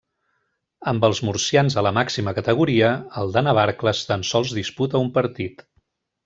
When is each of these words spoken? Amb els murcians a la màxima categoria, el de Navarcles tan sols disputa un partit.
Amb 0.91 1.03
els 1.09 1.19
murcians 1.27 1.77
a 1.81 1.83
la 1.87 1.91
màxima 1.97 2.33
categoria, 2.37 2.89
el 3.25 3.35
de 3.37 3.45
Navarcles 3.49 4.03
tan 4.13 4.25
sols 4.31 4.57
disputa 4.61 5.03
un 5.07 5.13
partit. 5.21 5.65